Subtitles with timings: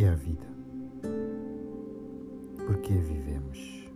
[0.00, 0.46] que é a vida?
[2.64, 3.86] Por que vivemos?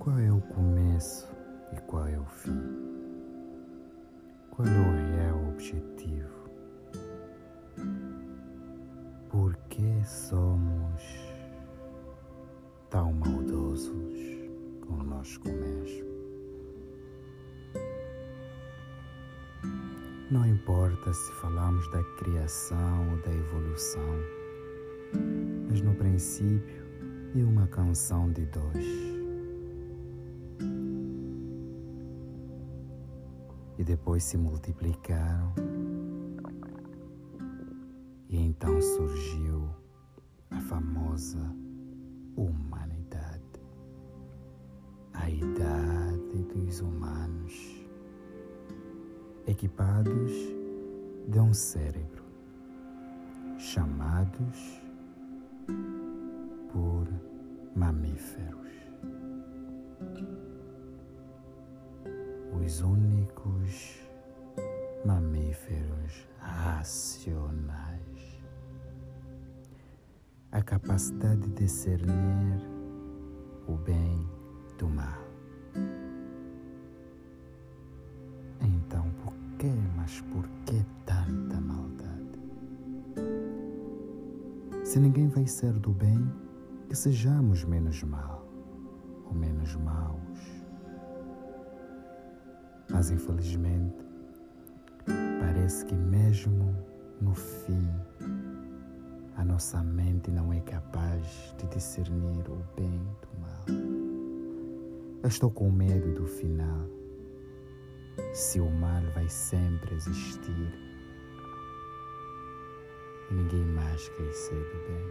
[0.00, 1.28] Qual é o começo
[1.72, 2.60] e qual é o fim?
[4.50, 6.50] Qual é o real objetivo?
[9.28, 11.02] Por que somos
[12.90, 14.18] tão maldosos
[14.88, 15.69] conosco mesmo?
[20.30, 24.14] Não importa se falamos da criação ou da evolução,
[25.68, 26.86] mas no princípio
[27.34, 28.86] é uma canção de dois.
[33.76, 35.52] E depois se multiplicaram,
[38.28, 39.68] e então surgiu
[40.52, 41.52] a famosa
[42.36, 43.60] humanidade,
[45.12, 46.99] a idade dos humanos
[49.50, 50.30] equipados
[51.26, 52.22] de um cérebro,
[53.58, 54.80] chamados
[56.72, 57.08] por
[57.74, 58.70] mamíferos.
[62.64, 63.98] Os únicos
[65.04, 68.00] mamíferos racionais.
[70.52, 72.60] A capacidade de discernir
[73.66, 74.28] o bem
[74.78, 75.29] do mal.
[80.24, 82.38] Por que tanta maldade?
[84.84, 86.30] Se ninguém vai ser do bem,
[86.88, 88.46] que sejamos menos mal
[89.26, 90.64] ou menos maus.
[92.90, 94.04] Mas infelizmente,
[95.40, 96.74] parece que mesmo
[97.20, 97.88] no fim,
[99.36, 103.64] a nossa mente não é capaz de discernir o bem do mal.
[105.22, 106.99] Eu estou com medo do final
[108.32, 110.72] se o mal vai sempre existir
[113.30, 115.06] e ninguém mais quer ser do bem.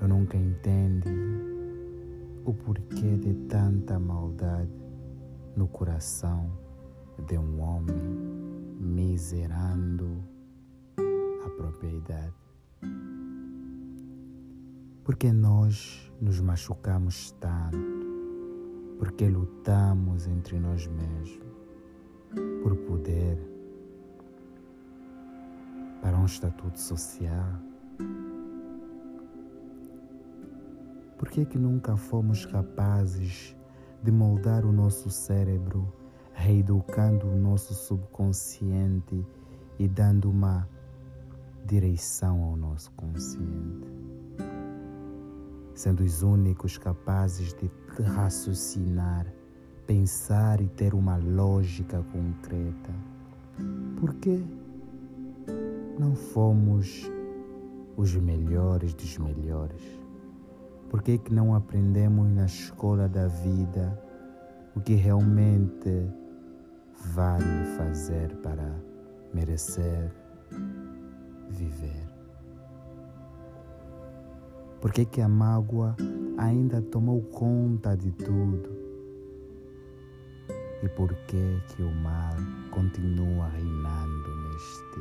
[0.00, 1.08] Eu nunca entendi
[2.44, 4.70] o porquê de tanta maldade
[5.56, 6.50] no coração
[7.26, 7.96] de um homem
[8.78, 10.22] miserando
[11.44, 12.34] a propriedade.
[15.02, 17.97] Porque nós nos machucamos tanto
[18.98, 21.40] porque lutamos entre nós mesmos
[22.62, 23.38] por poder,
[26.02, 27.58] para um estatuto social.
[31.16, 33.56] Por que, que nunca fomos capazes
[34.02, 35.92] de moldar o nosso cérebro,
[36.32, 39.26] reeducando o nosso subconsciente
[39.78, 40.68] e dando uma
[41.64, 44.17] direção ao nosso consciente?
[45.78, 47.70] Sendo os únicos capazes de
[48.02, 49.32] raciocinar,
[49.86, 52.92] pensar e ter uma lógica concreta.
[54.00, 54.44] Por que
[55.96, 57.08] não fomos
[57.96, 59.80] os melhores dos melhores?
[60.90, 64.02] Por que, que não aprendemos na escola da vida
[64.74, 66.10] o que realmente
[67.14, 68.68] vale fazer para
[69.32, 70.10] merecer
[71.48, 72.07] viver?
[74.80, 75.96] Por que, que a mágoa
[76.36, 78.78] ainda tomou conta de tudo?
[80.80, 82.36] E por que, que o mal
[82.70, 85.00] continua reinando neste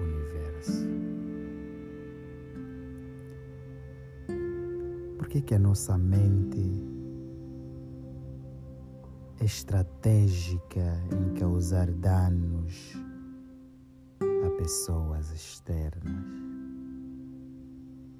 [0.00, 0.86] universo?
[5.18, 6.62] Por que, que a nossa mente
[9.40, 12.94] é estratégica em causar danos
[14.46, 16.47] a pessoas externas?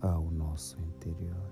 [0.00, 1.50] Ao nosso interior.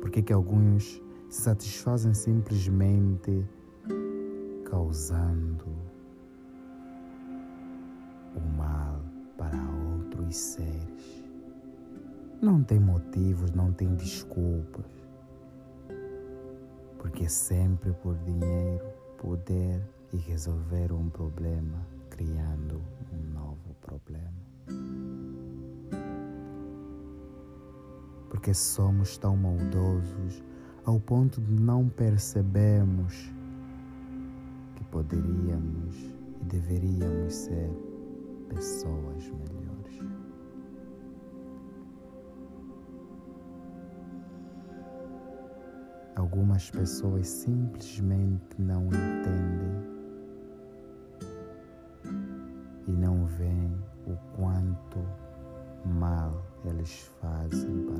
[0.00, 3.44] Por que, que alguns se satisfazem simplesmente
[4.64, 5.66] causando
[8.34, 9.00] o mal
[9.36, 9.58] para
[9.94, 11.24] outros seres?
[12.40, 14.86] Não tem motivos, não tem desculpas.
[16.98, 18.84] Porque é sempre por dinheiro,
[19.18, 22.80] poder e resolver um problema, criando
[23.12, 25.37] um novo problema.
[28.28, 30.42] Porque somos tão maldosos
[30.84, 33.30] ao ponto de não percebermos
[34.74, 35.94] que poderíamos
[36.40, 37.70] e deveríamos ser
[38.48, 39.58] pessoas melhores.
[46.16, 49.98] Algumas pessoas simplesmente não entendem
[52.86, 53.76] e não veem
[54.06, 54.98] o quanto
[55.84, 57.97] mal eles fazem para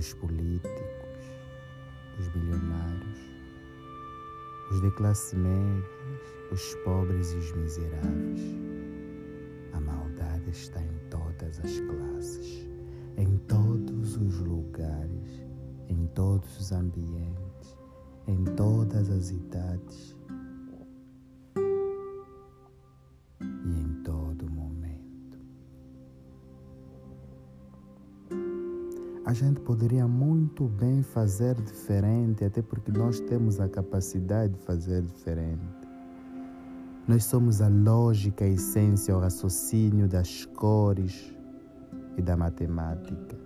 [0.00, 1.30] os políticos,
[2.18, 3.18] os bilionários,
[4.70, 5.84] os de classe média,
[6.50, 8.40] os pobres e os miseráveis.
[9.74, 12.66] A maldade está em todas as classes,
[13.18, 15.44] em todos os lugares,
[15.90, 17.76] em todos os ambientes,
[18.26, 20.16] em todas as idades
[29.30, 35.02] a gente poderia muito bem fazer diferente, até porque nós temos a capacidade de fazer
[35.02, 35.88] diferente.
[37.06, 41.32] Nós somos a lógica, a essência, o raciocínio das cores
[42.16, 43.38] e da matemática.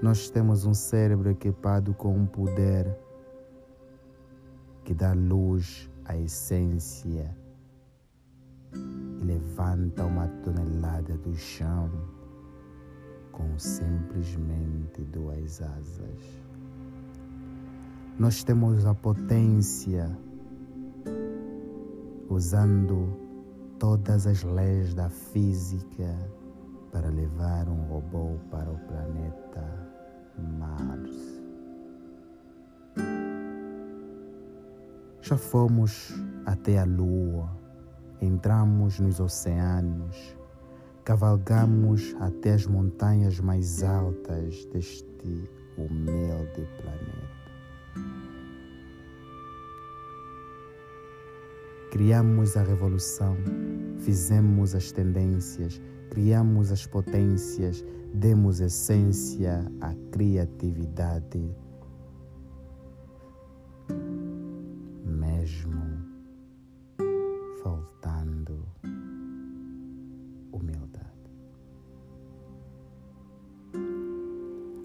[0.00, 2.96] Nós temos um cérebro equipado com um poder
[4.84, 7.36] que dá luz à essência
[8.72, 12.19] e levanta uma tonelada do chão
[13.32, 16.42] com simplesmente duas asas.
[18.18, 20.10] Nós temos a potência,
[22.28, 23.16] usando
[23.78, 26.16] todas as leis da física,
[26.92, 29.88] para levar um robô para o planeta
[30.58, 31.40] Mars.
[35.22, 36.12] Já fomos
[36.44, 37.48] até a Lua,
[38.20, 40.39] entramos nos oceanos
[41.10, 47.50] cavalgamos até as montanhas mais altas deste humilde planeta.
[51.90, 53.36] Criamos a revolução,
[53.98, 57.84] fizemos as tendências, criamos as potências,
[58.14, 61.52] demos essência à criatividade.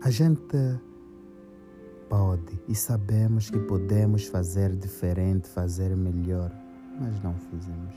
[0.05, 0.55] A gente
[2.07, 6.51] pode e sabemos que podemos fazer diferente, fazer melhor,
[7.01, 7.95] mas não fizemos.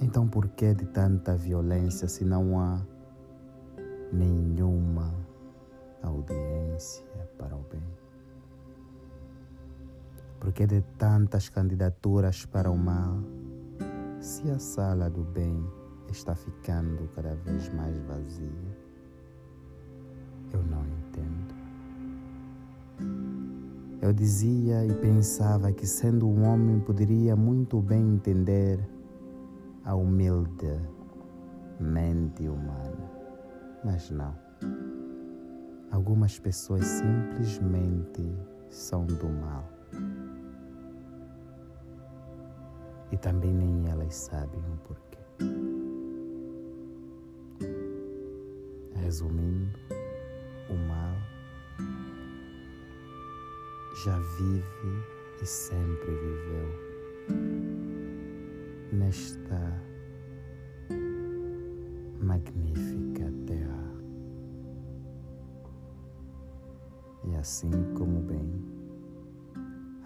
[0.00, 2.80] Então, por que de tanta violência se não há
[4.12, 5.12] nenhuma
[6.00, 7.04] audiência
[7.36, 7.82] para o bem?
[10.38, 13.18] Por que de tantas candidaturas para o mal
[14.20, 15.79] se a sala do bem
[16.10, 18.76] está ficando cada vez mais vazia.
[20.52, 21.54] Eu não entendo.
[24.02, 28.80] Eu dizia e pensava que, sendo um homem, poderia muito bem entender
[29.84, 30.80] a humilde
[31.78, 33.10] mente humana.
[33.84, 34.34] Mas não.
[35.90, 38.34] Algumas pessoas simplesmente
[38.68, 39.68] são do mal.
[43.12, 45.69] E também nem elas sabem o porquê.
[49.10, 49.76] Resumindo,
[50.68, 51.16] o mal
[54.04, 54.62] já vive
[55.42, 56.68] e sempre viveu
[58.92, 59.82] nesta
[62.20, 63.92] magnífica terra.
[67.24, 68.64] E assim como bem,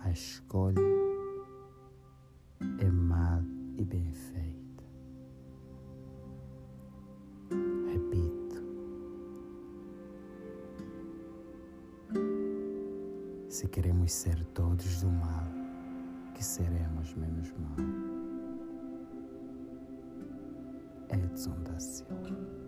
[0.03, 1.04] a escolha
[13.55, 15.47] Se queremos ser todos do mal,
[16.35, 17.87] que seremos menos mal.
[21.09, 22.64] Edson da Silva